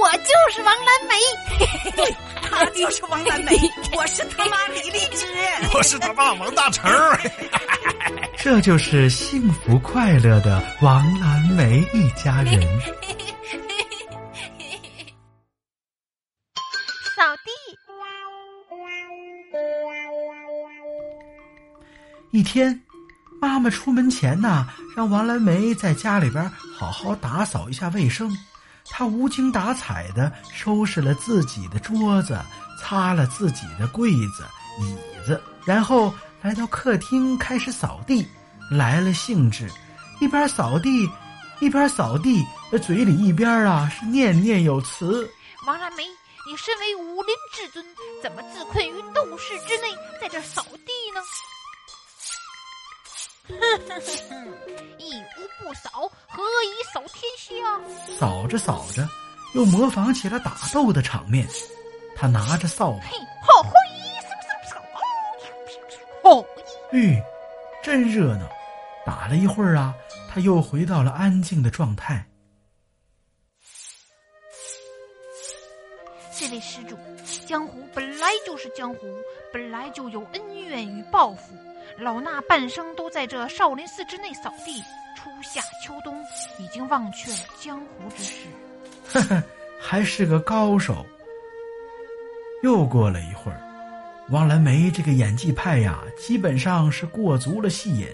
[0.00, 2.16] 我就是王蓝梅，对，
[2.50, 3.52] 他就是王蓝梅，
[3.96, 5.26] 我是他妈李荔枝，
[5.74, 6.90] 我是他爸王大成。
[8.36, 12.60] 这就是幸福快乐的王蓝梅一家人。
[17.16, 17.50] 扫地。
[22.30, 22.78] 一天，
[23.40, 28.30] 妈妈出门前呐，让王蓝梅在家里边好好打扫一下卫生。
[28.90, 32.38] 他无精打采的收拾了自己的桌子，
[32.80, 34.44] 擦了自己的柜子、
[34.80, 34.96] 椅
[35.26, 38.26] 子，然后来到客厅开始扫地。
[38.68, 39.70] 来了兴致，
[40.20, 41.08] 一边扫地，
[41.60, 42.44] 一边扫地，
[42.82, 45.30] 嘴里一边啊是念念有词
[45.68, 47.86] ：“王蓝梅，你身为武林至尊，
[48.20, 51.20] 怎么自困于斗室之内，在这扫地呢？”
[53.48, 54.00] 哼哼哼
[54.30, 54.46] 哼，
[54.98, 58.16] 一屋不扫，何以扫天下？
[58.18, 59.08] 扫着扫着，
[59.54, 61.46] 又模仿起了打斗的场面。
[62.16, 63.70] 他拿着扫把，嘿，好嘿，
[64.22, 64.28] 嗖
[64.68, 64.80] 嗖嗖，
[66.22, 66.46] 吼！
[66.90, 67.22] 嘿，
[67.82, 68.48] 真热闹。
[69.04, 69.94] 打了一会儿啊，
[70.32, 72.26] 他又回到了安静的状态。
[76.46, 76.96] 这位施主，
[77.44, 79.00] 江湖本来就是江湖，
[79.52, 81.56] 本来就有恩怨与报复。
[81.98, 84.80] 老衲半生都在这少林寺之内扫地，
[85.16, 86.14] 初夏秋冬，
[86.60, 88.46] 已经忘却了江湖之事。
[89.08, 89.42] 呵呵，
[89.80, 91.04] 还是个高手。
[92.62, 93.60] 又过了一会儿，
[94.28, 98.06] 王蓝梅这个演技派呀，基本上是过足了戏瘾。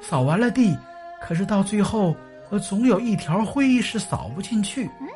[0.00, 0.76] 扫完了地，
[1.22, 2.16] 可是到最后，
[2.48, 4.90] 我总有一条灰是扫不进去。
[5.00, 5.06] 嗯，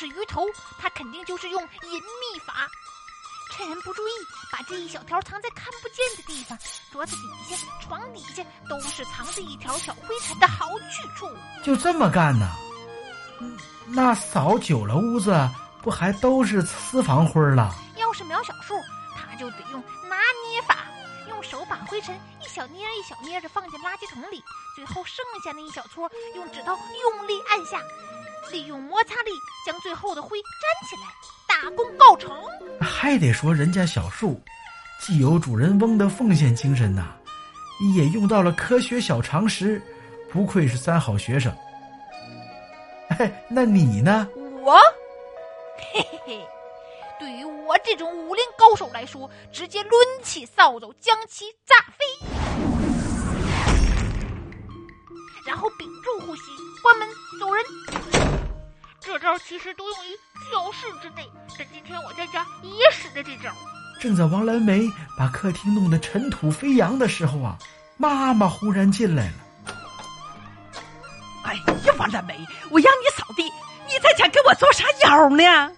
[0.00, 0.46] 是鱼头，
[0.78, 2.66] 他肯定就是用隐秘法，
[3.52, 4.12] 趁人不注意，
[4.50, 6.58] 把这一小条藏在看不见的地方，
[6.90, 11.28] 桌子底下、床底下都是藏着一条小灰尘的好去处。
[11.62, 12.48] 就这么干呢？
[13.88, 15.36] 那扫久了屋子，
[15.82, 17.70] 不还都是私房灰了？
[17.96, 18.74] 要是苗小树，
[19.14, 20.16] 他就得用拿
[20.48, 20.78] 捏法。
[21.28, 24.42] 用手把灰尘一小捏一小捏的放进垃圾桶里，
[24.74, 27.82] 最后剩下那一小撮用指头用力按下，
[28.50, 29.30] 利用摩擦力
[29.66, 31.02] 将最后的灰粘起来，
[31.48, 32.30] 大功告成。
[32.80, 34.40] 还得说人家小树，
[35.00, 37.14] 既有主人翁的奉献精神呐，
[37.94, 39.80] 也用到了科学小常识，
[40.32, 41.54] 不愧是三好学生。
[43.18, 44.26] 哎，那你呢？
[44.62, 44.76] 我，
[45.92, 46.40] 嘿嘿嘿。
[47.18, 52.04] 对于我这种武林高手来说，直接抡起扫帚将其炸飞，
[55.46, 56.42] 然后屏住呼吸，
[56.82, 57.06] 关门
[57.38, 57.49] 走
[59.46, 60.16] 其实都用于
[60.50, 61.28] 教室之内，
[61.58, 63.50] 但今天我在家也使的这招。
[64.00, 64.82] 正在王蓝梅
[65.18, 67.58] 把客厅弄得尘土飞扬的时候啊，
[67.96, 69.32] 妈妈忽然进来了。
[71.42, 72.34] 哎呀，王蓝梅，
[72.70, 73.42] 我让你扫地，
[73.86, 75.70] 你在家给我做啥妖呢？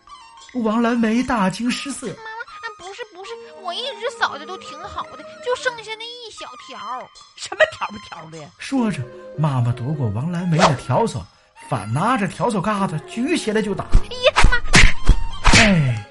[0.62, 2.06] 王蓝梅大惊失色。
[2.08, 3.30] 妈妈，不是不是，
[3.62, 7.08] 我一直扫的都挺好的，就剩下那一小条。
[7.36, 8.50] 什么条不条的？
[8.58, 9.02] 说着，
[9.38, 11.24] 妈妈夺过王蓝梅的笤帚，
[11.72, 13.84] 反拿着笤帚疙瘩举起来就打。
[13.84, 15.58] 哎呀妈！
[15.58, 16.06] 哎，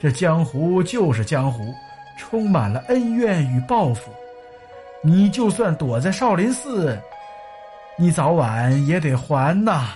[0.00, 1.72] 这江湖就是江湖，
[2.18, 4.10] 充满了恩怨与报复。
[5.04, 7.00] 你就算躲在少林寺，
[7.96, 9.90] 你早晚也得还呐。